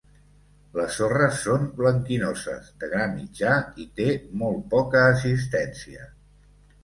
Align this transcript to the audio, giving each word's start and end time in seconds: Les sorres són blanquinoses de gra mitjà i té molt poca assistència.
Les 0.77 0.95
sorres 0.99 1.35
són 1.47 1.65
blanquinoses 1.81 2.71
de 2.83 2.89
gra 2.95 3.05
mitjà 3.17 3.53
i 3.83 3.85
té 3.99 4.07
molt 4.43 4.65
poca 4.75 5.03
assistència. 5.11 6.09